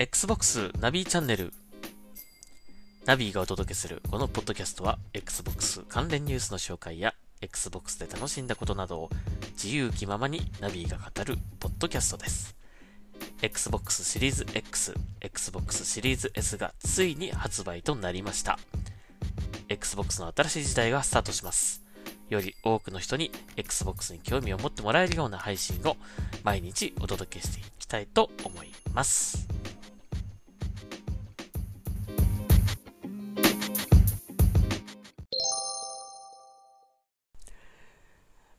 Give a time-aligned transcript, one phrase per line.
[0.00, 1.52] Xbox ナビチャンネル
[3.04, 9.10] ナビがお届けするこのポッドキャストは Xbox 関連ニュースの紹介や Xbox で楽しんだことなどを
[9.62, 12.56] 自由気ままにナビが語るポッドキャストです。
[13.42, 18.58] Xbox シリーズ X、Xbox シリーズ S がついに発売となりました。
[19.68, 21.82] Xbox の新しい時代がスタートします。
[22.30, 25.98] より多くの人に Xbox に興味を持ってもらえるような配信を
[26.42, 29.59] 毎日お届けしていきたいと思います。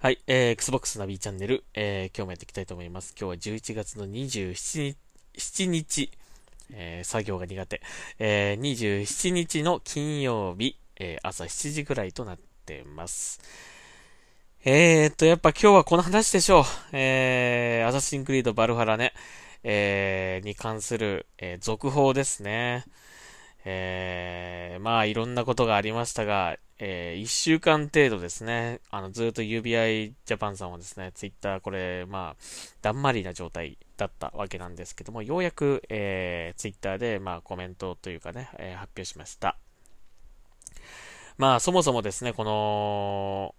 [0.02, 3.14] はい、えー、Xbox ナビチャンネル、えー、今日もやっていきたいと思います。
[3.16, 4.98] 今日は11月の27日、
[5.38, 6.10] 7日
[6.72, 7.84] えー、作業が苦手、
[8.18, 13.42] えー、27日の金曜日、えー、朝7時ぐらいとなってます。
[14.66, 16.64] えー、っと、やっぱ今日はこの話でしょう。
[16.94, 19.14] えー、アサシンクリードバルハラね、
[19.64, 22.86] えー、に関する、えー、続報ですね。
[23.66, 32.44] えー、まあいろんなことがありましたが、えー、1週間程度ですね、あの、ずっと UBI ジャパンさんはですね、ツイッターこれ、まあ、
[32.82, 39.58] だんまりな状態だったわけなんですけども、ようやく、えー、ツイッターで、まあ、コメントというかね、えー、発表しました。
[41.38, 43.54] まあ、そもそもですね、この、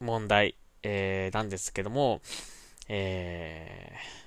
[0.00, 2.20] 問題、えー、なんですけども、
[2.88, 4.21] えー、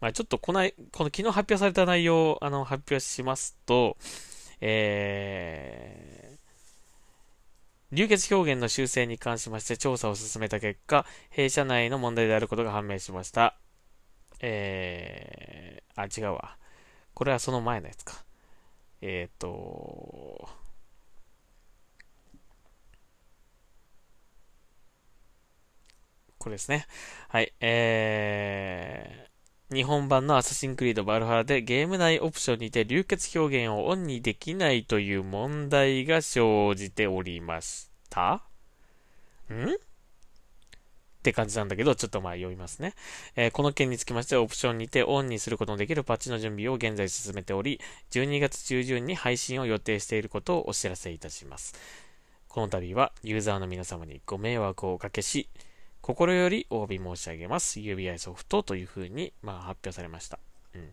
[0.00, 0.60] まあ、ちょっとこの、
[0.92, 3.96] この昨日発表された内容をあの発表しますと、
[4.60, 13.56] えー、流血表現の修正に関しまして調査を進めた結果、弊社内の問題であることが判明しました。
[14.40, 16.56] えー、あ、違うわ。
[17.14, 18.24] これはその前のやつか。
[19.00, 20.48] えっ、ー、と、
[26.38, 26.86] これですね。
[27.28, 27.52] はい。
[27.60, 29.27] えー、
[29.72, 38.42] 日本版のアサシンクリードバルハラでゲーム内オプションにて流血表現をオンにできないという問題が生じておりました
[39.52, 39.70] ん？
[39.70, 42.94] って感じなんだけど、ちょっとまあ読みますね。
[43.36, 47.80] えー、この件につきましては、オプションにてオンにすることのできるパッチの準備を現在進めており、
[48.12, 51.74] 12月中旬に配信を予定していることをお知らせいたします。
[52.46, 55.48] この度はユーザーの皆様にご迷惑をおかけし、
[56.08, 57.80] 心よりお詫び申し上げます。
[57.80, 60.38] UBI ソフトというふうに、まあ、発表されました。
[60.74, 60.90] うん。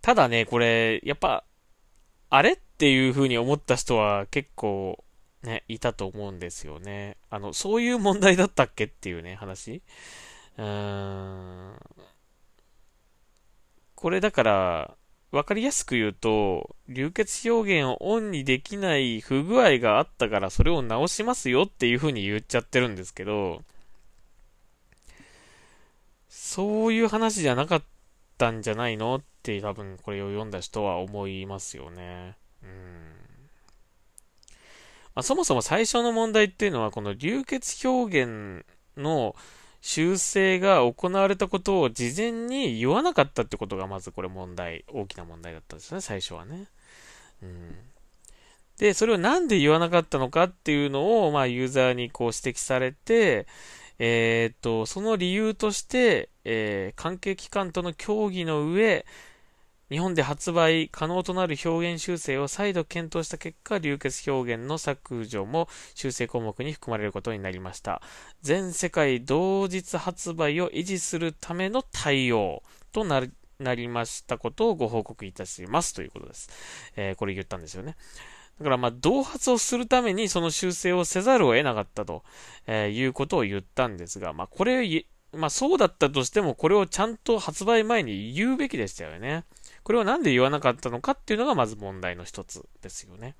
[0.00, 1.44] ただね、これ、やっぱ、
[2.30, 5.04] あれっていうふうに思った人は結構、
[5.42, 7.18] ね、いたと思うんですよね。
[7.28, 9.82] あの、そういう問題だったっけっていうね、話。
[10.56, 11.78] うーん。
[13.94, 14.96] これだから、
[15.36, 23.62] わかりやすく言うと、流血表現をオンにできない不具合があったからそれを直しますよっていう風に言っちゃってるんですけど、
[26.28, 27.82] そういう話じゃなかっ
[28.38, 32.36] たんじゃないのって多分これを読んだ人は思いますよね。
[32.62, 32.70] うん。
[35.14, 38.64] まあ、そもそも最初の問題っていうのはこの流血表現
[38.96, 39.36] の
[39.80, 46.66] 修正が行われたことを事前に言わなかったってことがまずこれ問題、大きな問題だったんですね、最初はね。
[47.42, 47.74] うん。
[48.78, 53.46] で、それをなんで言わなかったのかっていうのを、まあ、ユーザーにこう指摘されて、
[53.98, 59.06] えー、っと、その理由として、えー、関係機関との協議の上、
[59.90, 68.02] 日本で発売可能となる表現修正を再度検討した結果、流血表現の削除も修正項目に含まれることになりました。
[68.42, 76.50] 全世界同日発売を維持するための対応となるなりましたことをご報告いたしますということです。
[76.96, 77.96] えー、これ言ったんですよね。
[78.58, 82.22] だからまあ、同発をするためにその修正をせざるを得なかったと、
[82.66, 89.44] えー、いうことを言ったんですが、まあ、これ、まあ、そうだったとしても、これをちゃんと発売前に言うべきでしたよね。
[89.86, 93.36] これをなんで言わなかったのかっていうのがまず問題の一つですよね。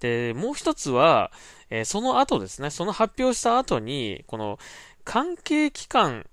[0.00, 1.32] で、もう一つは、
[1.70, 4.58] えー、その後ですね、その発表した後に、この
[5.04, 6.26] 関係機関、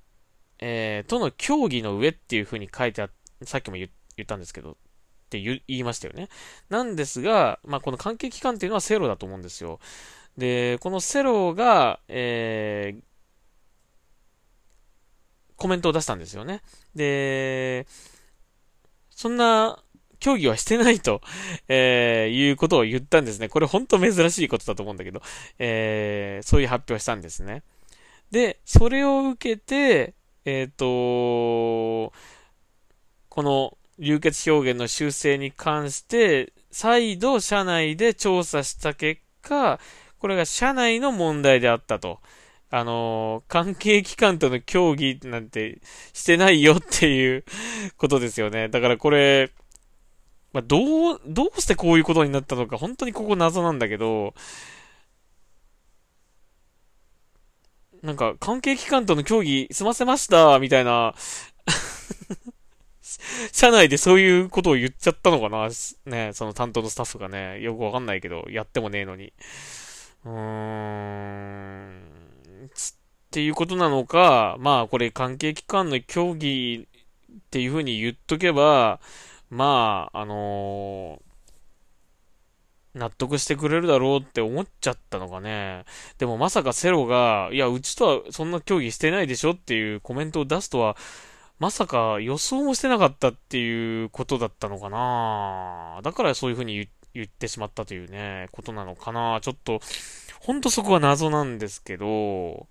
[0.60, 3.10] えー、との協議の上っていうふうに書いてあ
[3.44, 3.90] さっきも言
[4.22, 4.76] ったんですけど、っ
[5.30, 6.28] て言いましたよね。
[6.68, 9.80] なんですが、まあ、この関係機関っていうのはセロだと思うんですよ。
[10.38, 13.02] で、このセロが、えー、
[15.56, 16.62] コメントを出したんですよね。
[16.94, 17.88] で、
[19.16, 19.82] そんな
[20.20, 21.22] 協議はしてないと、
[21.68, 23.50] えー、いうことを言ったんですね。
[23.50, 25.22] これ本当珍しいことだと思うんだけど、
[25.58, 27.64] えー、そういう発表したんですね。
[28.32, 30.14] で、それを受けて、
[30.46, 32.14] えっ、ー、と、
[33.30, 39.80] この流血表現の修正に関して、再度社内で調査した結果、
[40.20, 42.20] これが社内の問題であったと
[42.72, 45.80] あの、関係機関との協議なんて
[46.14, 47.46] してないよっていう
[47.98, 48.70] ことですよね。
[48.70, 49.52] だからこれ、
[50.54, 54.34] まあ、どう、どうしてこういうことになったのか、本当にここ謎なんだけど、
[58.04, 61.16] なんか、関係機関との協議済ませました、みたいな
[63.52, 65.70] 社内でそういうことを言っちゃったのかな
[66.06, 69.34] ね、その担当のスタッフがね、よくわかんないけど、やってもねえのに。
[70.26, 71.35] うーん、
[73.36, 76.88] っていうことなのか、まあこれ関係機関の協議
[77.34, 79.02] っていうふうに言っとけば、
[79.50, 85.84] まあ、あのー、納得してくれるだろうって思っちゃったのかね。
[86.18, 90.96] でもまさかセロが、いや、うちとはそんな協議してないでしょっていうコメントを出すとは、
[91.60, 96.00] まさか予想もしてなかったっていうことだったのかな。
[96.04, 99.40] だからそういうふうに言ってしまったというね、ことなのかな。
[99.42, 99.82] ちょっと、
[100.40, 102.68] ほんとそこは謎なんですけど、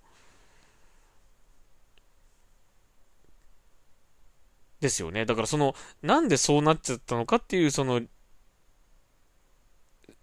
[4.79, 5.25] ですよね。
[5.25, 8.01] だからその、なんでそうなっちゃったのかっていうその、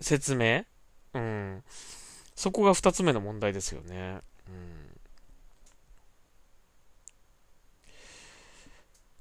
[0.00, 0.64] 説明？
[1.14, 1.62] うん。
[2.34, 4.20] そこが二つ目の問題ですよね。
[4.48, 4.88] うん。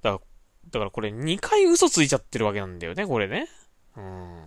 [0.02, 0.20] だから、
[0.72, 3.48] だからこれ2回嘘ついちゃってるわけなんだよね、これね。
[3.96, 4.46] うん。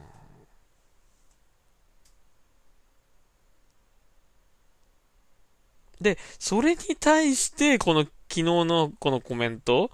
[6.00, 9.90] で、それに対して、この昨日のこのコメント？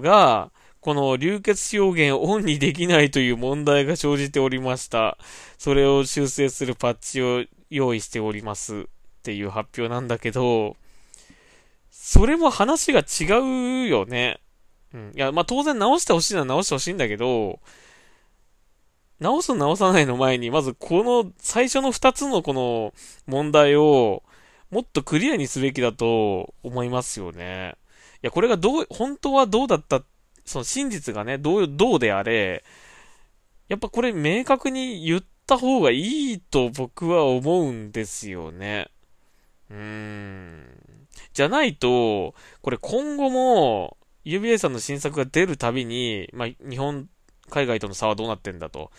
[0.00, 0.50] が、
[0.80, 5.18] この流血表現をオンにできないという問題が生じておりました。
[5.58, 8.84] それを修正するパッチを用意しておりますっ
[9.22, 10.76] ていう発表なんだけど、
[11.90, 14.40] それも話が違うよね。
[14.94, 15.12] うん。
[15.14, 17.60] いや、まあ、当然直してほしいのは直してほしいんだけど、
[19.20, 22.94] 直す直さないの前に、まずこの最初の二つのこの
[23.26, 24.22] 問題を
[24.70, 27.74] もっとクリアにすべきだと思いますよね。
[28.22, 30.02] いや、これがどう、本当はどうだった、
[30.44, 32.64] その真実がね、どう、どうであれ、
[33.68, 38.88] やっぱこれ明確に言った方がいいと僕は思うんですよね。
[39.70, 40.64] うーん。
[41.32, 47.08] じゃないと、これ今後も、UBA さんの新作が出るたびに、まあ、日本、
[47.50, 48.90] 海外との差はどうなってんだと。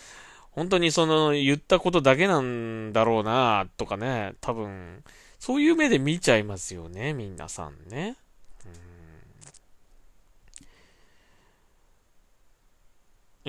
[0.52, 5.04] 本当にその言ったことだけなんだろうなとかね、多分、
[5.40, 8.18] そういう目で見ちゃいますよね、皆さんね。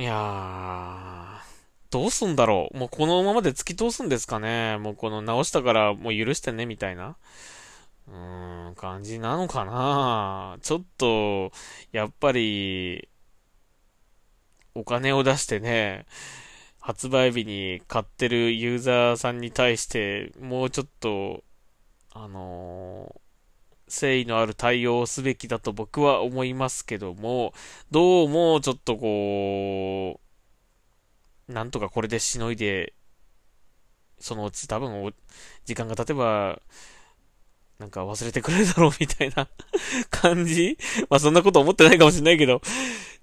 [0.01, 1.41] いやー、
[1.91, 2.79] どうすんだろう。
[2.79, 4.79] もうこのままで突き通すんですかね。
[4.79, 7.17] もうこの直したからもう許してね、みたいな。
[8.09, 11.53] うーん、感じなのかなちょっと、
[11.93, 13.09] やっぱり、
[14.75, 16.07] お金を出してね、
[16.81, 21.45] 発売日に買ってるユーザーさんに対して、もうちょっと、
[22.13, 23.30] あのー
[23.91, 27.53] 誠意のある対応をすべきだと僕は思いますけども、
[27.91, 30.21] どうもちょっとこ
[31.49, 32.95] う、なんとかこれでしのいで、
[34.21, 35.13] そのうち多分
[35.65, 36.61] 時間が経てば、
[37.79, 39.49] なんか忘れてくれるだろうみたいな
[40.11, 40.79] 感じ？
[41.11, 42.61] まあそんなこと思ってないかもしれないけど、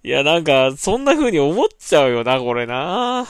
[0.03, 3.27] いやなんかそんな風に思っちゃうよな、これな。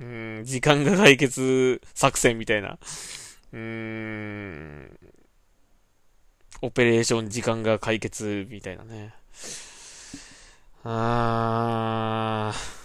[0.00, 2.78] うん、時間が解決作戦みたいな。
[3.52, 4.87] うーん、
[6.62, 9.14] オペレーション時間が解決みたいなね。
[10.84, 12.78] あー。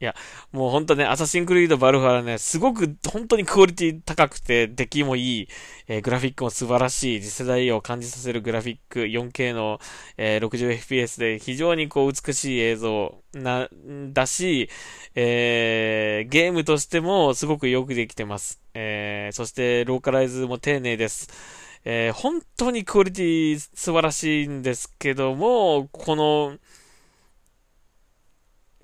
[0.00, 0.14] いや、
[0.52, 5.48] もうほんとね、アサシンクリードバルファラね、すごく本当にクオリティ高くて、出来もいい、
[5.88, 9.78] えー、グラフィックも素晴らしい、次世代を感じさせるグラフィック、4K の、
[10.18, 13.68] えー、60fps で非常にこう美しい映像な、
[14.12, 14.68] だし、
[15.14, 18.60] えー、ゲームとしてもすごくよくできてます。
[18.74, 21.63] え、そしてローカライズも丁寧です。
[21.84, 26.56] えー、本当にクオリティ素晴らしいんですけども、この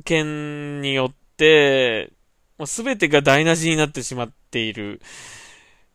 [0.04, 2.12] 件によって、
[2.58, 5.00] もう全てが台無しになってしまっている。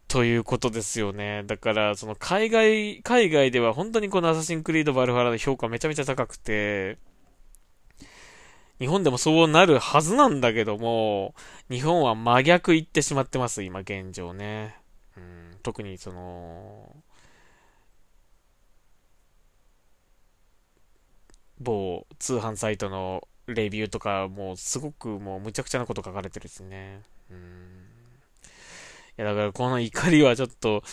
[0.08, 1.44] ということですよね。
[1.46, 6.98] だから、その海外、海外では本当にこのアサシンクリードバルファラの評価めちゃめちゃ高くて、
[8.80, 11.34] 日本でもそうなるはずなんだけども、
[11.70, 14.78] 日本は真逆言ってしまってます、今現状ね。
[15.18, 16.96] うん、特にその、
[21.60, 27.02] 某通販サイトのレビューとか、もうすごくもうむちゃくちゃなこと書かれてるですね。
[27.32, 27.38] うん。
[29.18, 30.84] いや、だからこの怒りはちょっと、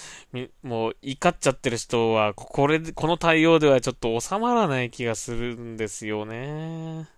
[0.63, 7.09] もう怒っちゃってる人は、これ、この対応ではちょっと収まらない気がするんですよね。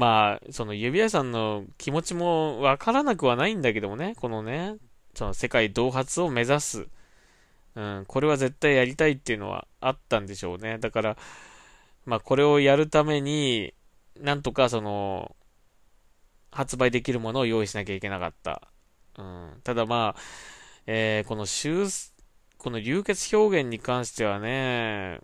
[0.00, 4.76] まあ、その指輪さんの気持ちもわからなくはないんだけどもね、このね、
[5.14, 6.88] その世界同発を目指す。
[7.74, 10.78] うん、これは絶対やりたいっていうのはあったんでしょうね。
[10.78, 11.16] だから、
[12.06, 13.74] まあこれをやるために、
[14.18, 15.36] なんとかその、
[16.50, 18.62] 発売できるものを用意しなきゃいけなかった。
[19.18, 20.20] うん、ただまあ、
[20.86, 21.84] えー、この修、
[22.56, 25.20] この流血表現に関してはね、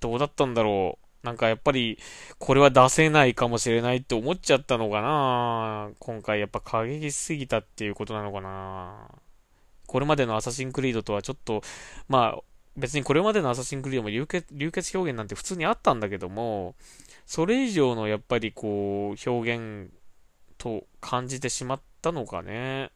[0.00, 1.09] どうだったんだろう。
[1.22, 1.98] なんかやっぱり、
[2.38, 9.08] これは出せないかもしれないって思っちゃったのかな今回やっぱ過激すぎたっていうことなのかな
[9.86, 11.62] これまでのアサシンクリードとはちょっと、
[12.08, 12.40] まあ、
[12.76, 16.74] 別にこれまでのアサシンクリードも流血流血表現なんて普通にあったんだけども、
[17.26, 19.90] それ以上のやっぱりこう、表現
[20.58, 22.90] と感じてしまったのかね。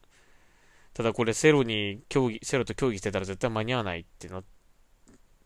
[0.95, 4.54] ただこれセロに競技、セロと協議してたら絶対間に合わないってなって、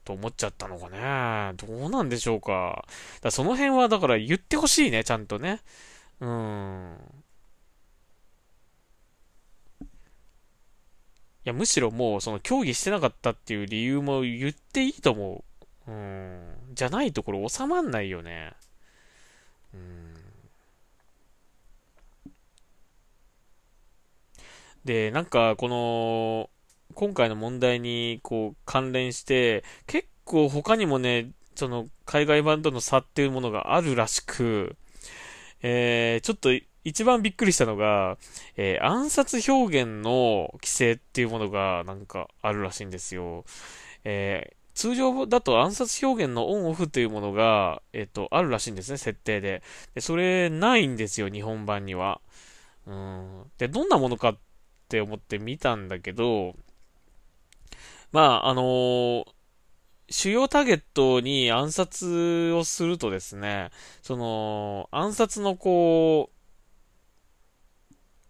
[0.09, 1.53] と思っちゃったのかね。
[1.59, 2.87] どうなんでしょうか。
[3.21, 5.61] だその辺はだから言ってほしいね、ちゃんとね。
[6.21, 6.97] うん。
[9.83, 9.87] い
[11.45, 15.45] や、むしろもう、その競技してなかったっていう理由も言っていいと思
[15.87, 15.91] う。
[15.91, 16.55] うん。
[16.73, 18.55] じゃないところ収まんないよね。
[19.75, 20.15] うん。
[24.87, 26.49] で、なんか、この、
[26.99, 34.75] 今回の問題に、こう、関連して、結構他にもね、その、海外版との差っていうものがあるらしく、
[35.63, 36.51] えー、ちょっと
[36.83, 38.19] 一番びっくりしたのが、
[38.57, 43.45] えー、暗殺表現の規制っていうものがなんかあるらしいんですよ。
[44.03, 49.63] えー、通常だと暗殺表現のオンオフというものが、えっ、と、あるらしいんですね、設定で。
[49.95, 52.21] で、それないんですよ、日本版には。
[52.89, 53.45] うん。
[53.57, 54.39] で、どんなものかっ
[54.89, 56.57] て思って見たんだけど、
[58.13, 59.25] まあ、あのー、
[60.11, 63.71] 主要ターゲットに暗殺をするとですね、
[64.03, 66.39] その、暗殺のこう、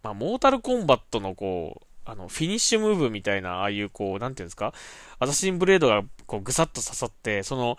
[0.03, 4.73] まあ、モータルコンバットのこう、あの、フィニッシュムーブみたいな、ああいうこう、なんていうんですか
[5.19, 7.77] アサシンブレードがこう、ぐさっと刺さって、その、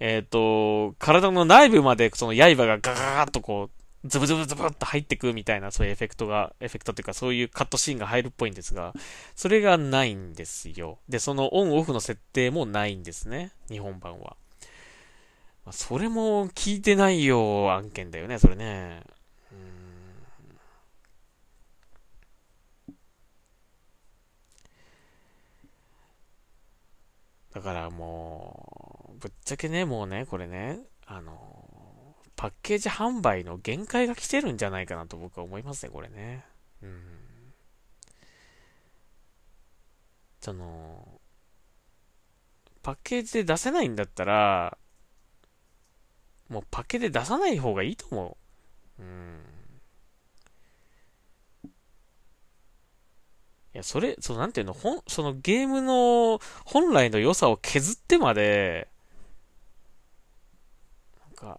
[0.00, 8.92] えっ、ー、と、体の内部までその刃がガガーッとこう、ズブズブズブっと入ってくみたいな、そういうエフェクトが、エフェクトっていうか、そういうカットシーンが入るっぽいんですが、
[9.34, 10.98] それがないんですよ。
[11.08, 13.52] で、そのオンオフの設定もないんですね。
[13.68, 14.36] 日本版は。
[15.70, 19.02] それも聞いてないよ案件だよね、それね。
[27.54, 31.53] だからもう、ぶっちゃけね、もうね、これね、あの、
[32.36, 36.44] パッケージ販売の限界が来てるんじゃないかなと僕は思いますね、これね。
[36.82, 37.02] うん。
[40.40, 41.20] その、
[42.82, 44.76] パッケージで出せないんだったら、
[46.48, 48.36] もうパッケージで出さない方がいいと思
[48.98, 49.02] う。
[49.02, 49.40] うん。
[53.74, 58.88] いや、それ、その、なんていうの、ほん、そのゲームの本来の良さを削ってまで、
[61.26, 61.58] なんか、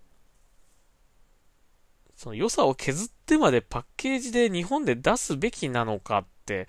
[2.25, 6.67] その良さを削ってまでパッケージで日本で出すべきなのかって、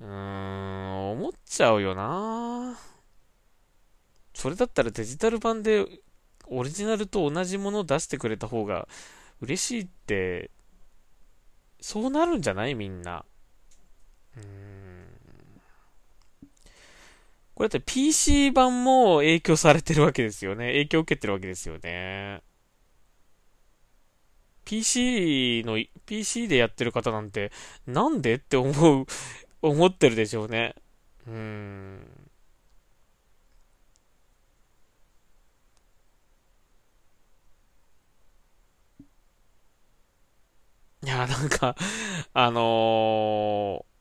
[0.00, 2.76] うーん、思っちゃうよな
[4.34, 5.86] それだったらデジタル版で
[6.48, 8.88] オリジナルと同じものを出してくれた方が
[9.40, 10.50] 嬉しいって、
[11.80, 12.74] そうなるんじゃない？
[12.74, 13.24] みんな。
[14.36, 15.04] うん
[17.54, 20.72] これだって PC 版も影響されてるわけですよね。
[20.72, 22.42] 影響を受けてるわけですよね。
[24.64, 27.52] PC の、PC でやってる方なんて、
[27.86, 29.06] なんでって思う、
[29.62, 30.74] 思ってるでしょうね。
[31.26, 32.00] うーん。
[41.04, 41.76] いや、なんか、
[42.32, 43.93] あのー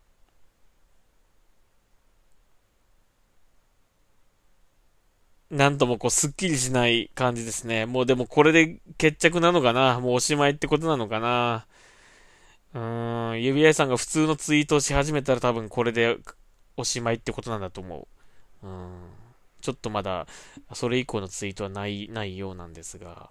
[5.53, 7.85] なんともこう、すっきりしない感じですね。
[7.85, 11.67] もうでもこれで決着なのかなもうおしまいってことなのかな
[12.73, 16.17] うーん、指輪さんが普通のツイートをし始めたら多分これで
[16.75, 18.07] おしまいってことなんだと思
[18.63, 18.67] う。
[18.67, 18.91] うん。
[19.61, 20.27] ちょっとまだ、
[20.73, 23.29] それ以降のツイートはない、ないようなんですが、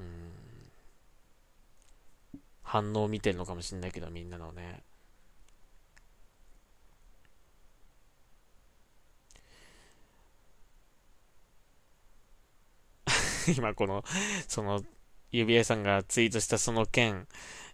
[0.00, 0.06] うん。
[2.62, 4.82] 反応を見てるのかもしんないけど、みんなのね。
[13.56, 14.04] 今この、
[14.48, 14.82] その、
[15.30, 17.26] 指輪さんがツイートしたその件、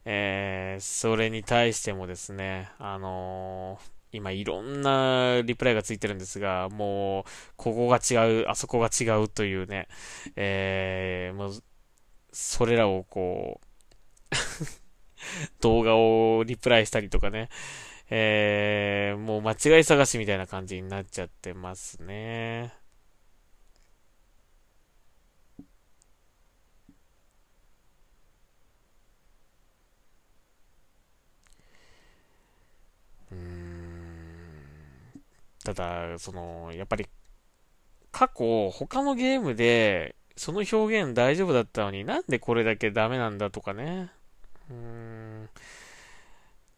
[0.04, 7.24] えー、それに対してもですね、あのー、今いろんなリプライがついてるんですが、もう、
[7.56, 9.88] ここが違う、あそこが違うというね、
[10.36, 11.62] えー、もう、
[12.32, 13.70] それらをこう
[15.60, 17.48] 動画をリプライしたりとかね、
[18.08, 22.79] えー、もう間違い探しみたいな感じになっちゃってますね。
[35.64, 37.06] ただ、その、やっぱり、
[38.12, 44.10] 過去、他のゲームで、その表現大丈夫だったのになんでこれだけダメなんだとかね。
[44.70, 45.50] うーん。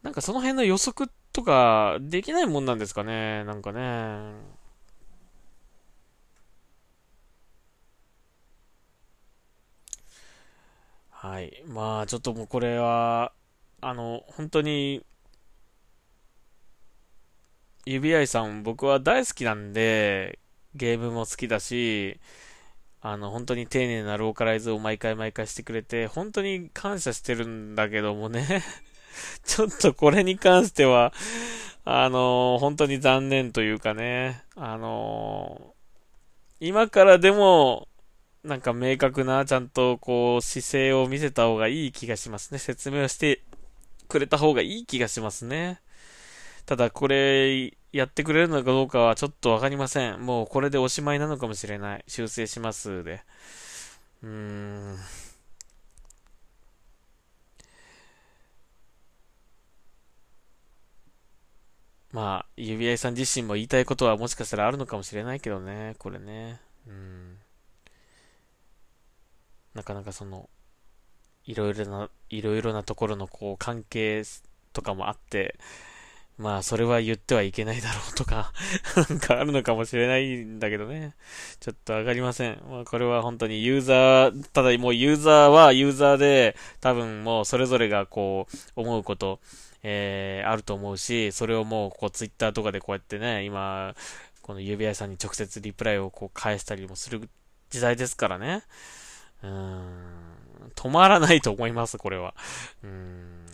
[0.03, 3.45] なんかその辺の予測とかできないもんなんですかね。
[3.45, 4.33] なんかね。
[11.11, 11.63] はい。
[11.69, 13.33] まあ、ちょっともうこれは、
[13.81, 15.05] あの、本当に、
[17.85, 20.39] 指合さん僕は大好きなんで、
[20.75, 22.21] ゲームも好きだし、
[23.01, 28.63] あの、本当に丁寧なローカライズを毎回毎回してくれて、本当に感謝してるんだけどもね
[29.45, 31.13] ちょっとこれに関しては、
[31.85, 37.89] あのー、本当に残念というかね、あのー、今からでも、
[38.45, 42.59] なんか明確な、ちゃんとこう、姿勢を見せた方がいい気がしますね。
[42.59, 43.43] 説明をして
[44.09, 45.82] くれた方がいい気がしますね。
[46.67, 50.25] ただこれ、やってくれるのかどうかはちょっとわかりません。
[50.25, 52.05] もうこれでおしまいなのかもしれない。
[52.09, 53.23] 修正しますで。
[54.23, 54.97] うーん。
[62.13, 66.61] まあ、指輪さん自身も言いたいことはもしかしたらあるのかもしれないけどね、これね。
[66.87, 67.39] うん。
[69.75, 70.49] なかなかその、
[71.47, 74.23] いろいろな、いろいろなところのこう関係
[74.75, 75.59] とかもあって、
[76.39, 78.53] まあ、それは言ってはいけないだろうとか
[79.09, 81.15] なんかあるのかもしれないんだけどね。
[81.61, 82.61] ちょっとわかりません。
[82.69, 89.41] まあ、これは本当にユーザー、ただもうユーザーはユーザーで、多分もうそれぞれがこう、思うこと、
[89.83, 93.95] えー、あると思うし、それをもう、こう、ツイッターとかでこうやってね、今、
[94.43, 97.29] この指輪さんに直接リプライをこう返したりもする
[97.71, 98.65] 時代ですからね。
[99.43, 102.35] うーん、止まらないと思います、これは。
[102.83, 103.47] うーん、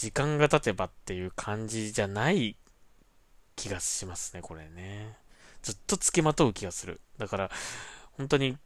[0.00, 2.56] 時間が経てばっていう感じじゃない
[3.54, 5.18] 気がしますね、これね。
[5.60, 7.02] ずっと付きまとう気がする。
[7.18, 7.50] だから、
[8.12, 8.56] 本当に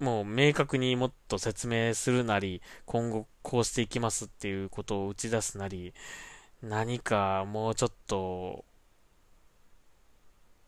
[0.00, 5.94] もう明確にもっと説明するなり、今後こうしていきますっていうことを打ち出すなり、
[6.64, 8.64] 何かもうちょっと、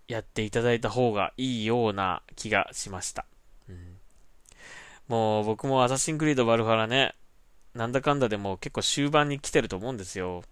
[0.07, 3.26] やっていただいた方がいいような気がしました。
[3.68, 3.98] うん、
[5.09, 7.16] もう僕もアサシンクリードバルファラね、
[7.78, 10.42] なんだかんだでも結構終盤に来てると思うんですよ。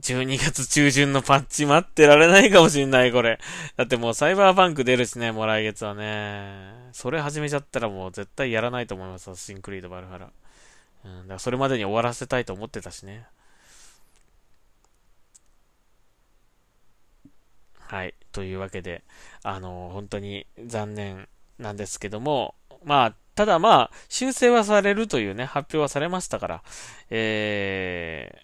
[0.00, 3.38] 12月中旬のパッチ待ってられないかもしんない、これ。
[3.76, 6.90] だってもうサイバーパンク出るしね、もう来月はね。
[6.92, 10.30] それ始めちゃったらもう絶対やらないと思います、シンクリードバルハラ。
[11.06, 13.26] うん、だからそれまでに終わらせたいと思ってたしね。
[17.78, 18.14] はい。
[18.32, 19.02] というわけで、
[19.42, 26.62] あのー、本当に残念なんですけども、まあ、ただまあ、修正はされるというね、発表はされましたから、
[27.10, 28.38] えー、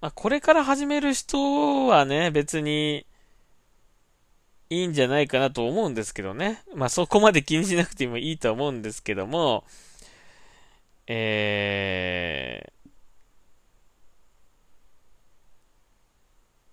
[0.00, 3.06] まあ、これから始める人はね、別に、
[4.70, 6.62] いいんじゃないかなと思うんですけどね。
[6.74, 9.64] まあ、そこまで気にしなくてもいいと思うんですけども、
[11.06, 12.72] え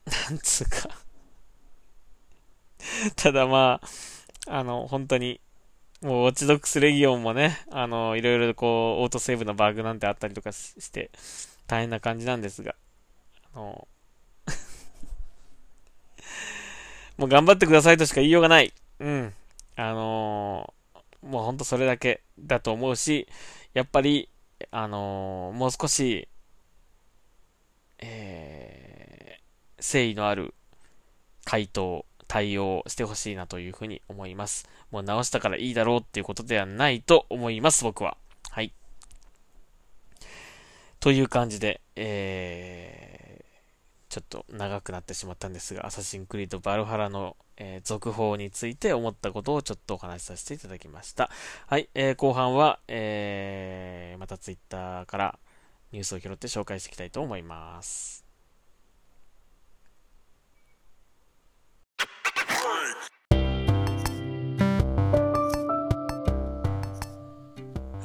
[0.07, 0.89] ー、なんつうか
[3.17, 3.81] ただま
[4.47, 5.41] あ、あの、本当に、
[6.01, 11.11] もう、ウォッチドックスレギオンもね、あの、いろいろこう、オートセーブのバグなんてあったりとかして、
[11.67, 12.75] 大変な感じなんですが、
[13.53, 13.87] あの、
[17.17, 18.71] もう頑張ってくださいとしか言いようがない。
[18.99, 19.33] うん。
[19.75, 23.27] あのー、もうほんとそれだけだと思うし、
[23.73, 24.29] やっぱり、
[24.71, 26.29] あのー、もう少し、
[27.97, 30.53] えー、誠意のある
[31.43, 34.69] 回答、対応してほしいなというふうに思います。
[34.91, 38.17] もう直したからいいだろうっていうことではないと思います、僕は。
[38.51, 38.71] はい。
[40.99, 51.31] という感じで、えー、ちょっと長くなってしまったんですが、アサシンクリードバルハラの、えー、続報について思ったことをちょっとお話しさせていただきました。
[51.65, 55.39] はい、えー、後半は、えー、またツイッターから
[55.91, 58.28] ニュースを拾って紹介していきたいと思います。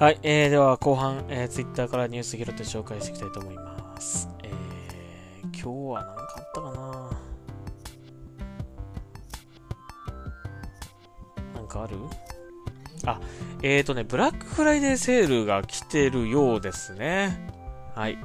[0.04, 4.28] はい、えー、では後半、えー、ツイッターからニュース拾って紹介していきたいと思います。
[4.42, 4.52] えー
[5.46, 6.70] 今日は何かあったか
[11.54, 11.54] な？
[11.54, 11.96] なんかある？
[13.06, 13.18] あ、
[13.62, 17.50] えーとね、ブラックフライデーセールが来てるようですね。
[17.94, 18.18] はい。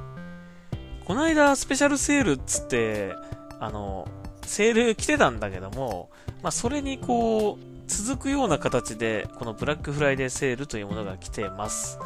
[1.06, 3.14] この間、スペシャルセールっつって、
[3.58, 4.06] あの、
[4.44, 6.10] セール来てたんだけども、
[6.42, 11.98] まあ、それにこう、続くような形で、このブラックフライデーセールというものが来てます。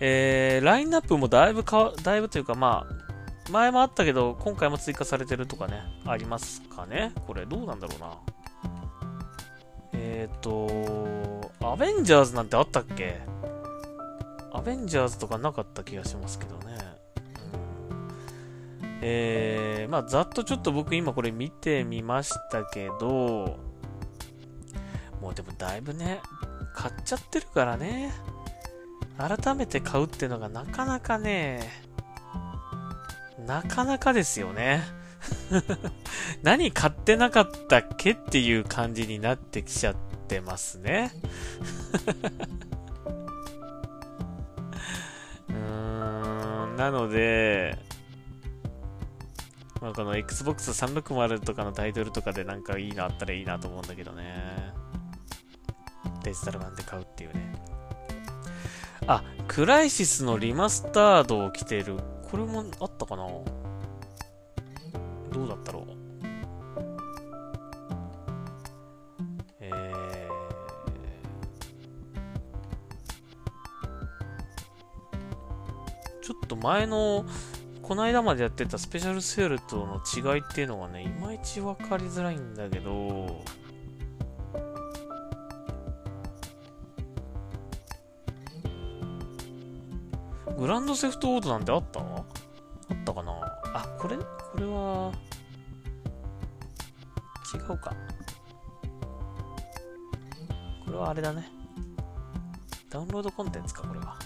[0.00, 8.18] えー、ラインナップもだいぶかだいぶというか、まあ、前もあったけど、今回も追加されてるとかね、ありますかねこれ、どうなんだろうな。
[9.94, 13.18] えっ、ー、と、アベンジャーズなんてあったっけ？
[14.52, 16.78] アベンジャーズとかなかった気がしますけどね。
[19.00, 23.67] えー、まあ、ざっとちょっと僕今これ見てみましたけど、
[25.20, 26.20] もうでもだいぶね、
[26.74, 28.12] 買っちゃってるからね。
[29.18, 31.68] 改めて買うってのがなかなかね、
[33.46, 34.82] なかなかですよね。
[36.42, 39.96] 何買ってなかったっけっていう感じになってきちゃっ
[40.28, 41.10] てますね。
[45.48, 47.78] うん、なので、
[49.80, 54.57] まあ、この Xbox 360とかのタイトルとかでなんかいいのあったらいいなと思うんだけどね。
[56.28, 57.54] デジタル版で買うっていうね。
[59.06, 61.96] あ、クライシスのリマスタードを着てる。
[62.30, 63.26] これもあったかな？
[65.32, 65.84] どうだったろう？
[69.60, 69.70] え、
[76.20, 77.24] ちょっと前の、
[77.80, 83.42] この間までやってたスペシャルセールとの違いっていうのがね、いまいち分かりづらいんだけど、
[90.58, 92.00] グランドセフトオートなんてあった？
[92.00, 92.02] あ
[92.92, 93.32] ったかな？
[93.74, 94.24] あ、これ、こ
[94.56, 95.12] れは、
[97.54, 97.94] 違うか。
[100.84, 101.48] これはあれだね。
[102.90, 104.18] ダウンロードコンテンツか、これは。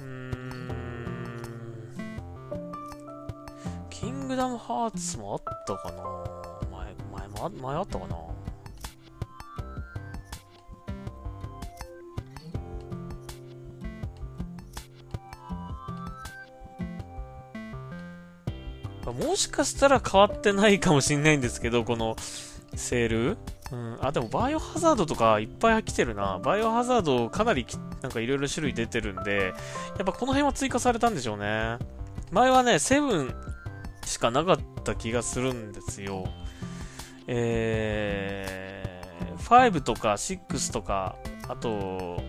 [0.00, 0.68] うーん。
[3.88, 6.02] キングダムハーツもあったかな？
[6.70, 8.16] 前、前も、前あったかな？
[19.12, 22.16] もしかしたら変わってないかもしんないんですけど、この
[22.74, 23.36] セール？
[23.72, 23.98] うん。
[24.00, 26.38] あ、でもバイオハザードとかいっぱい来てるな。
[26.42, 27.66] バイオハザードかなり
[28.02, 29.54] なんかいろいろ種類出てるんで、
[29.96, 31.78] やっぱこの辺は追加されたんでしょうね。
[32.30, 33.34] 前はね、7
[34.04, 36.24] しかなかった気がするんですよ。
[37.28, 41.16] えー、5とか6とか、
[41.48, 42.22] あと、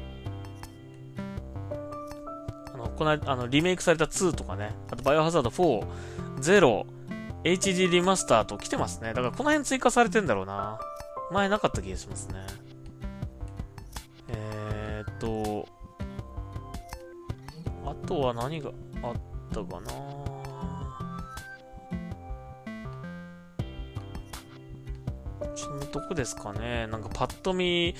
[2.73, 5.87] あの、この間、あの、リメイクされた2とかね、あとバイオハザード4、
[6.39, 6.85] 0、
[7.43, 9.13] HD リマスターと来てますね。
[9.13, 10.79] だからこの辺追加されてんだろうな。
[11.31, 12.35] 前なかった気がしますね。
[14.29, 15.67] えー、っと、
[17.85, 19.13] あとは何があっ
[19.53, 19.91] たかな
[25.55, 27.95] ちのどこですかねなんかパッと見、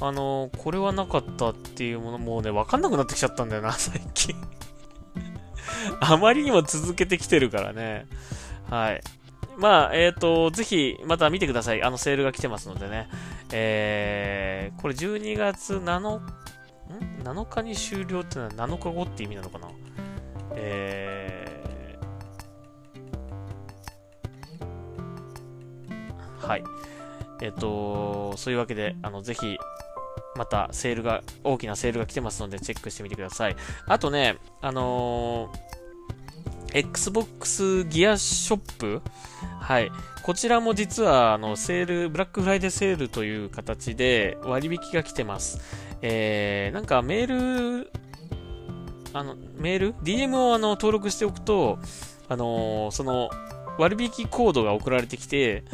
[0.00, 4.34] あの、これはなかったっていうもの、もうね、わかんなくなってきちゃったんだよな、最近
[6.00, 8.06] あまりにも続けてきてるからね。
[8.70, 9.00] はい。
[9.56, 11.82] まあ、えっ、ー、と、ぜひ、また見てください。
[11.82, 13.08] あの、セールが来てますのでね。
[13.52, 16.22] えー、これ12月7、ん
[17.22, 19.68] ?7 日に終了ってのは7日後って意味なのかな？
[20.54, 26.64] えー、はい。
[27.42, 29.58] えっ、ー、と、そういうわけで、あの、ぜひ、
[30.34, 33.56] またセールが、大きなセールが来てますので、チェックしてみてください。
[33.86, 35.71] あとね、あのー、
[36.74, 39.02] Xbox ギアショップ
[39.60, 39.90] はい。
[40.22, 45.60] こちらも実は、あの、セール、ブラックフライデーセールという形で割引が来てます。
[46.00, 47.90] えー、なんかメール、
[49.12, 51.78] あの、メール ?DM をあの、登録しておくと、
[52.28, 53.30] あのー、その、
[53.78, 55.64] 割引コードが送られてきて、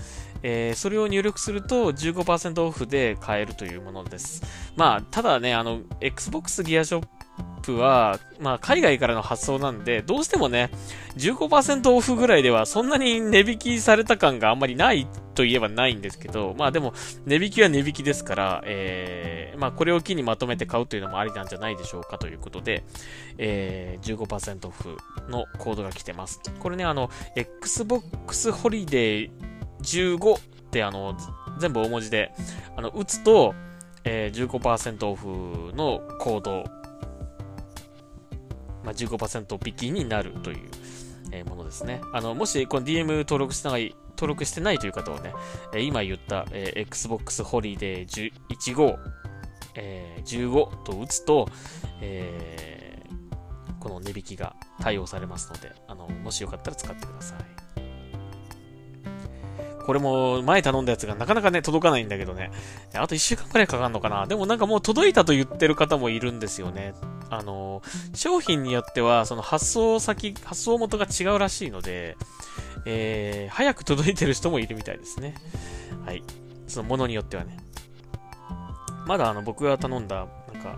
[0.42, 4.42] えー、それを入力すると15%オフで買えるというものです。
[4.76, 7.17] まあ、ただね、あの、Xbox ギアショップ
[7.58, 10.70] プは、まあ、海外からの発送なんで、どうしてもね、
[11.16, 16.94] 15%オフぐらいではそんなに値引きされた感があんまりないといえばないんですけど、まあでも、
[17.26, 22.84] 値引きは値引きですから、えー、まあこれを機にまとめて買うというのもありなんじゃないでしょうかということで、
[23.38, 24.96] えー、15%オフ
[25.28, 26.40] のコードが来てます。
[26.58, 29.30] これね、あの、Xbox ホリデー
[29.80, 30.40] 15っ
[30.70, 31.16] てあの、
[31.58, 32.32] 全部大文字で、
[32.76, 33.54] あの、打つと、
[34.04, 36.64] えー、15%オフのコード、
[38.84, 40.68] まあ、15%引きになるという、
[41.32, 42.00] えものですね。
[42.12, 45.32] あの、もし、この DM 登録してない、登録してないという方はね、
[45.74, 48.98] え今言った、え Xbox ホリデー15、
[49.74, 51.48] え15と打つと、
[52.00, 57.57] えー、この値引きが対応されますので、あの、もしよかったら使ってください。
[59.88, 62.50] これも前頼んだやつがなかなかね、届かないんだけどね。
[62.92, 64.26] あと1週間くらいかかるのかな。
[64.26, 66.92] でもなんかもう届いたと言ってる方もいるんですよね。
[67.30, 67.80] あの、
[68.12, 72.18] 商品によっては、その発送先、発送元が違うらしいので、
[72.84, 75.36] えー、早く届いてる人もいるみたいですね。
[76.04, 76.22] はい。
[76.66, 77.56] そのものによってはね。
[79.06, 80.76] まだあの、僕が頼んだ、なんか、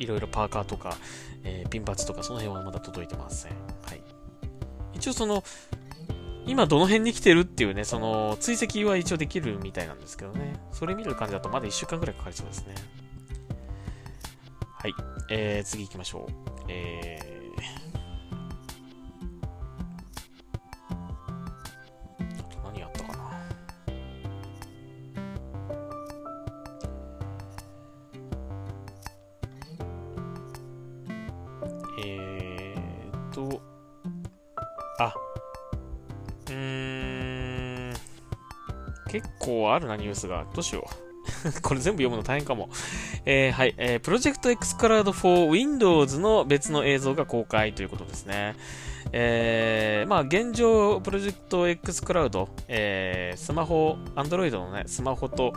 [0.00, 0.96] いろいろパーカーとか、
[1.44, 3.52] えー、ピンバッジとか、その辺はまだ届いてません。
[3.52, 4.02] はい。
[4.94, 5.44] 一応その、
[6.48, 10.58] 今どの辺に来てるっていうね、その追跡は一応できるみたいなんですけどね。
[10.72, 12.74] それ見る感じだとまだ1週間くらいかかりそうですね。
[14.60, 14.94] はい。
[15.30, 16.32] えー、次行きましょう。
[16.68, 17.37] えー、
[39.74, 40.46] あるな、ニュースが。
[40.54, 41.08] どうしよう。
[41.62, 42.70] これ全部読むの大変かも。
[43.24, 48.56] えー、はい、えー、プロジェクト X クラウド for Windows の別の映像が公開ということですね。
[49.12, 55.52] えー、まあ現状、プロジェクト X クラウド、えー、スマホ、Android のね、スマホと、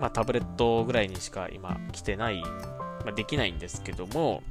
[0.00, 4.42] まあ、タブレットぐらいにしか今来てない、まあ、できないんですけども、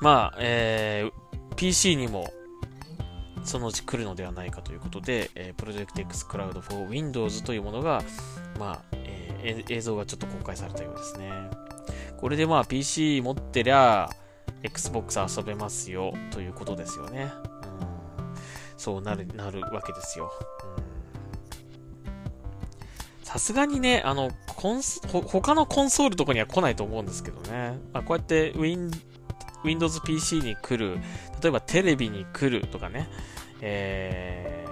[0.00, 2.30] まあ、えー、PC にも
[3.44, 8.02] そのうち来るのではないかということで、えー、プロジェクト X Cloud for Windows というものが、
[8.58, 11.32] まあ、えー、映像がちょっと公開されたようですね。
[12.18, 14.08] これでまあ PC 持ってりゃ、
[14.62, 17.32] Xbox 遊べますよということですよね。
[17.42, 18.36] うん、
[18.76, 20.32] そうなる、なるわけですよ。
[23.22, 27.78] さすがにね、あの、コンス、他のコンソールとかには来ないと思うんですけどね。
[27.92, 28.90] まあ、こうやって Win
[29.64, 31.00] Windows PC に来る、
[31.42, 33.08] 例えばテレビに来るとかね、
[33.60, 34.66] え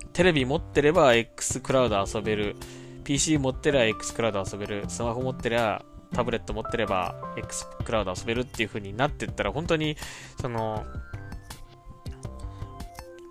[0.00, 2.56] ー、テレビ持ってれば X クラウド遊べる、
[3.04, 9.96] PC 持ってれば X クラウド遊べる、スマホ持ってればタブレット持ってれば X クラウド遊べるっていう風になってったら本当に、
[10.40, 10.84] その、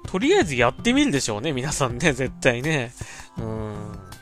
[0.08, 2.91] とりあえずやってみるでしょうね、皆さんね、絶対ね。
[3.39, 4.12] うん。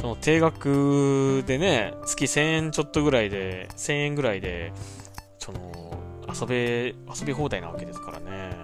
[0.00, 4.72] その定額でね、月1000円ちょっとぐらいで、1000円ぐらいで、
[5.38, 6.00] その、
[6.32, 8.56] 遊べ、遊び放題なわけですからね。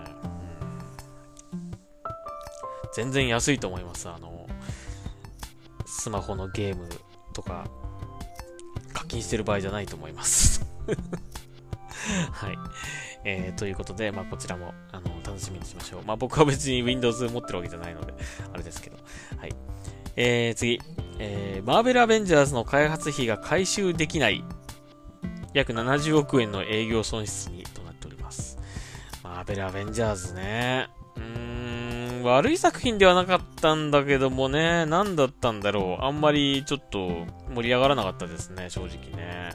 [1.52, 1.72] うん、
[2.94, 4.08] 全然安いと思います。
[4.08, 4.46] あの、
[5.84, 6.88] スマホのゲーム
[7.32, 7.64] とか、
[8.92, 10.64] 課金してる場合じゃないと思います
[12.30, 12.58] はい。
[13.24, 16.04] えー、ということで、まあ、こちらも、あの、楽しみにしましょう。
[16.04, 18.14] まあ、僕は別に Windows 持ってるわけじゃないので、
[18.52, 18.98] あれですけど。
[19.36, 19.52] はい。
[20.14, 20.80] えー、次。
[21.18, 24.44] えー、マーベルアベンジャーズの開発費が回収できない
[25.54, 28.58] 約70億円の営業損失にとなっております。
[29.22, 30.88] マーベルアベンジャーズね。
[31.16, 36.04] うーん、悪い作品ではなかったんだけどもね、何だったんだろう。
[36.04, 39.52] あんまりちょっと盛り上がらなかったですね、正直ね。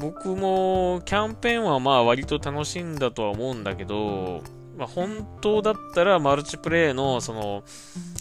[0.00, 4.42] 僕もキャンペーンはまあ割と楽しんだとは思うんだけど、
[4.76, 7.64] まあ、本当だったらマルチプレイのその、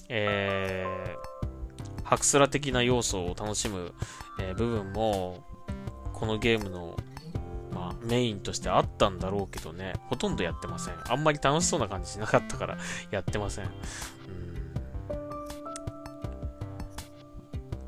[0.07, 1.34] えー、
[2.05, 3.93] ハクスラ的な要素を楽しむ、
[4.39, 5.43] えー、部分も
[6.13, 6.95] このゲームの、
[7.73, 10.95] まあ、メインとしてあったんだろうけどね、ほとんどやってません。
[11.09, 12.77] あんまり楽しそうな感じしなかったから
[13.11, 13.65] やってません。
[13.65, 13.71] うん。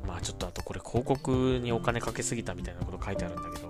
[0.06, 3.68] まあちょっとあとこれ広告にお金かけすぎたみたいなこと書いてあるんだけど、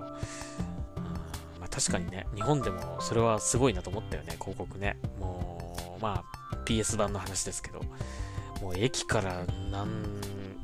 [1.78, 4.98] 確かにね、日本でもそれはすごいなと思ったよね、広告ね。
[5.20, 7.80] もう、まあ PS 版の話ですけど、
[8.60, 9.86] もう駅から何、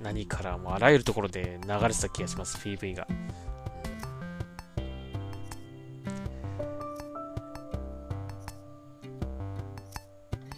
[0.04, 3.08] 何からもあらゆるところで流れてた気がします、PV が。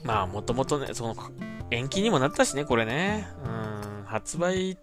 [0.03, 1.15] まあ、もともとね、その、
[1.71, 3.29] 延期にもなったしね、これね。
[3.45, 4.77] うん、発売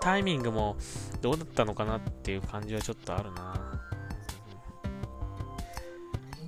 [0.00, 0.76] タイミングも
[1.20, 3.80] どうだったのかなっていう感じはちょっとあるな。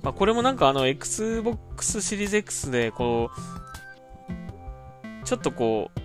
[0.01, 6.02] まあ、これもなんかあの、Xbox シリーズ X で、こう、ちょっとこう、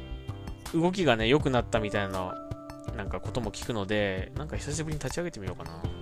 [0.75, 2.35] 動きがね、良くなったみたいな、
[2.97, 5.99] なんかことも聞くので、なんか久しぶりに立ち上げてみようかな。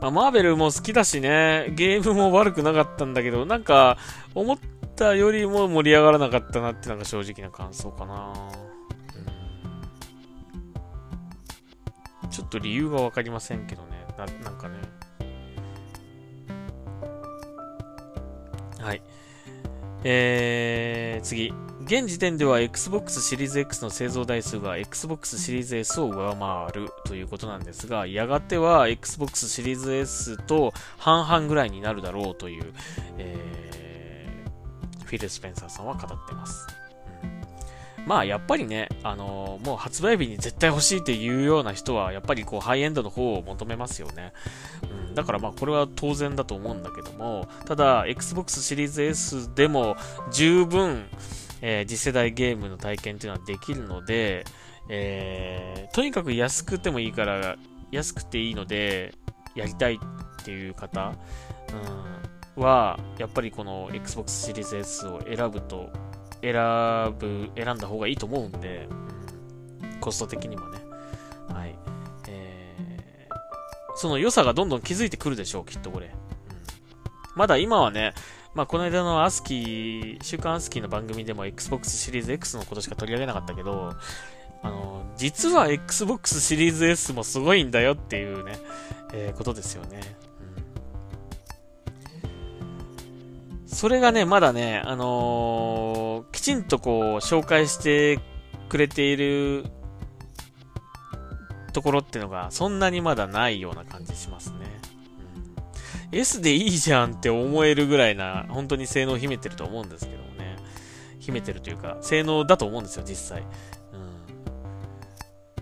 [0.00, 3.98] まあ、マーベルも好きだしね、ゲームも悪くなかったんだけど、なんか、
[4.34, 4.58] 思っ
[4.94, 8.32] たよりも盛り上がらなかったなってのが正直な感想かな。
[12.24, 14.06] うん、ちょっと理由がわかりませんけどね。
[14.18, 14.76] ななんかね。
[18.78, 19.02] はい。
[20.04, 21.52] えー、次。
[21.86, 32.72] 現時点では Xbox シリーズ X の製造台数が Xbox シリーズ S を上回るということなんですが、やがては Xbox シリーズ S と半々ぐらいになるだろうという、
[33.18, 36.66] えー、フィル・スペンサーさんは語ってます。
[36.70, 36.86] うん
[38.06, 44.32] まあやっぱりね、あのー、もう発売日に絶対欲しいっていうような人は、やっぱりこうハイエンドの方を求めますよね。
[45.08, 49.96] うん、だからまあこれは当然だと思うんだけども、ただ Xbox シリーズ S でも
[50.32, 51.06] 十分、
[51.62, 54.44] えー、次世代ゲームの体験っていうのはできるので、
[54.88, 57.56] えー、とにかく安くてもいいから、
[57.90, 59.14] 安くていいので、
[59.54, 61.14] やりたいっていう方、
[62.56, 65.90] うん、は、やっぱりこの Xbox シリーズ S を選ぶと
[66.42, 66.54] 選
[67.18, 68.88] ぶ、選んだ方がいいと思うんで、
[70.00, 70.78] コスト的にもね。
[71.48, 71.74] はい。
[72.28, 76.14] えー、その良さがどんどん気づいてくるでしょう、きっとこれ。
[77.34, 78.14] まだ今はね、
[78.56, 83.92] まあ、この間のアスキー、週刊アスキーの番組でも Xbox シリーズ X のことしか取り上げなかったけど、
[84.62, 88.58] あの、実は Xbox シリーズ S もすごいんだよっていうね、
[89.12, 90.00] えー、ことですよね。
[93.66, 98.18] それがね、まだね、あのー、きちんとこう、紹介して
[98.70, 99.66] くれている
[101.74, 104.75] ところっていうのが、そんなにまだないような感じしますね。
[106.16, 110.56] S でいいじゃんって思えるぐらいな、本当に性能を秘めてると思うんですけどもね。
[111.18, 113.42] 秘めてるというか、性能だと思うんですよ、実際。
[113.42, 113.46] うん。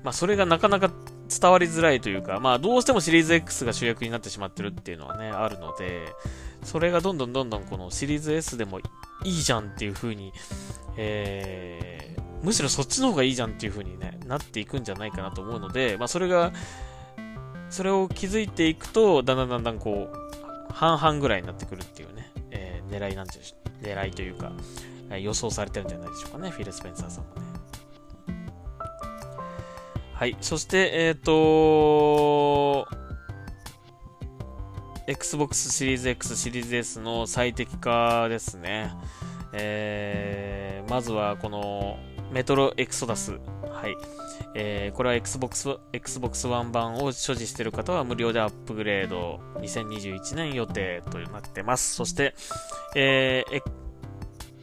[0.03, 0.91] まあ、それがなかなか
[1.29, 6.07] 伝わりづらいというか、まあ、どうしてもシリーズ X が主役になってしまってるっていうのはね、あるので、
[6.63, 8.83] それがどんどんどんどんこのシリーズ S でもい
[9.25, 10.33] いじゃんっていう風に、
[10.97, 16.53] えー、むしろそっちの方がいいじゃんっていう風にね、なっていくんじゃないかなと思うので、まあそれが、
[17.71, 20.24] それを気づいていくと、だんだんだんだんこう、
[20.75, 23.45] 半々ぐらいになってくるっていうね、えー、狙いなんていう、
[23.81, 24.53] 狙いというか
[25.11, 27.43] え、予想されてるんじゃないでしょうかね、フィル・スペンサーさんもね。
[30.13, 32.89] はい、そして、えっ、ー、と
[35.07, 38.93] Xbox シリーズ X、シリーズ S の最適化ですね。
[39.53, 41.99] えー、まずはこの
[42.33, 43.39] メトロエクソダス。
[43.85, 43.99] はい。
[44.55, 51.95] えー、これは Xbox、Xbox One 版を所持している方は無料でアップグレード2021年予定となってます。
[51.95, 52.35] そして、
[52.97, 53.63] えー、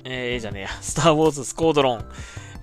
[0.04, 2.06] えー、じゃねえや、スター・ウォーズ・スコードロン。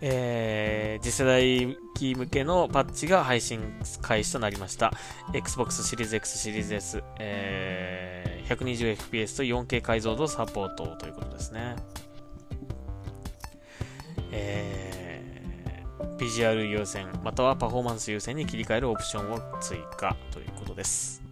[0.00, 3.60] えー、次世代機向けのパッチが配信
[4.00, 4.92] 開始となりました。
[5.34, 11.76] Xbox シリーズ X シリーズ S、えー、120fps と 4K 解像度サポートということですね。
[14.30, 14.97] えー、
[16.18, 21.22] ビジュアル優先、またはパフォーマンス優先に切り替えるオプションを追加ということです。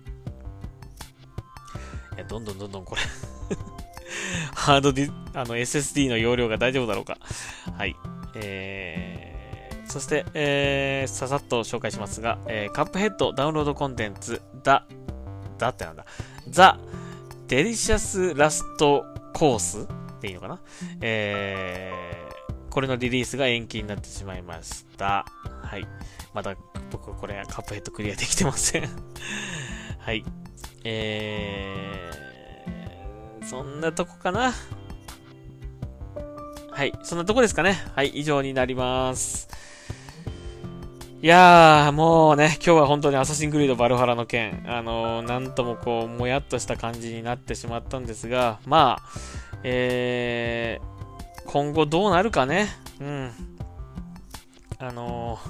[2.14, 3.03] いや、どんどんどんどんこれ
[4.55, 7.18] ハードディ、あの SSD の容量が大丈夫だろうか。
[7.77, 7.96] はい。
[8.37, 14.87] えー、そして、えー、ささっと紹介しますが、えー、カップヘッドダウンロードコンテンツ、だ、
[15.59, 16.05] だってなんだ、
[16.49, 16.79] ザ・
[17.49, 20.61] デリシャス・ラスト・コースっていいのかな？
[21.01, 22.26] えー、
[22.77, 25.25] これのリリースが延期になってしまいました。
[25.62, 25.89] はい。
[26.35, 26.55] まだ
[26.91, 28.83] 僕これカップヘッドクリアできてません
[29.99, 30.23] はい。
[30.85, 34.53] えー、そんなとこかな。
[36.71, 37.83] はい、そんなとこですかね。
[37.95, 39.49] はい、以上になります。
[41.23, 49.09] いやー、もうね、今日は本当にアサシンクリードバルハラの件、あのー、なんともこう、もやっとした感じになってしまったんですが、まあ、
[49.62, 50.96] えー、
[51.47, 52.69] 今後どうなるかね。
[53.01, 53.31] うん。
[54.79, 55.41] あのー、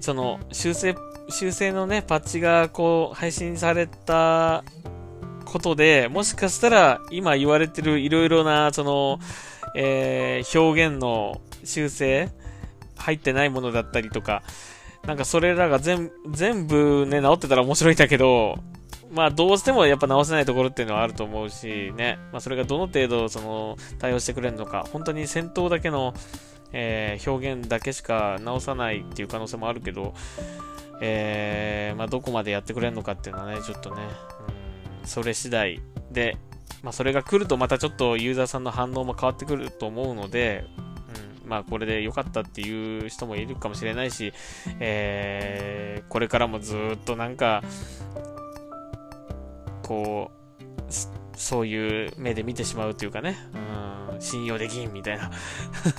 [0.00, 0.94] その、修正、
[1.30, 4.64] 修正のね、パッチがこう、配信された
[5.44, 9.18] ことで、もしかしたら今言われてるいろいろな、その、
[9.74, 12.30] えー、表現の修正
[12.96, 14.42] 入ってないものだったりとか、
[15.06, 16.10] なんかそれらが全
[16.66, 18.58] 部ね、直ってたら面白いんだけど、
[19.14, 26.14] まあどうしてもやっぱ直せないところっていうのはあると思うしね、まあそれがどの程度その対応してくれるのか、本当に戦闘だけの、
[26.72, 30.14] えー、表現だけしか直さないっていう可能性もあるけど、
[31.00, 34.02] えー、まあどこまでやってくれるのかっていうのはね、ちょっとね、
[35.02, 35.06] うん。
[35.06, 36.36] それ次第で、
[36.82, 40.64] まあ、それが来るとまたちょっとユーザーさんの反応も変わってくると思うので、
[41.46, 44.32] まあこれで良かったっていう人もいるかもしれないし、
[44.80, 47.62] えー、これからもずっとなんか、
[49.84, 50.30] こ
[50.60, 50.64] う、
[51.36, 53.36] そういう目で見てしまうというかね、
[54.12, 55.30] うん、信用できんみたいな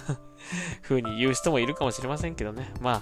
[0.82, 2.74] 風に言う人もいるかもしれませんけどね。
[2.82, 3.02] まあ、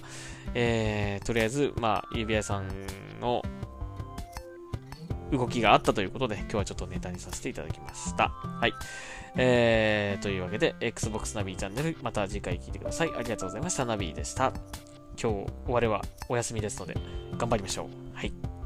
[0.53, 2.67] えー、とりあえず、まあ、指輪さん
[3.21, 3.41] の
[5.31, 8.29] 動きがあったということで、今日はちょっとネタにさせていただきました。
[8.29, 8.73] はい。
[9.35, 13.09] えー、というわけで、Xbox ナビチャンネル、また次回聞いてください。
[13.15, 13.85] ありがとうございました。
[13.85, 14.53] ナビでした。
[15.21, 16.95] 今日、終われはお休みですので、
[17.37, 18.15] 頑張りましょう。
[18.15, 18.62] はい。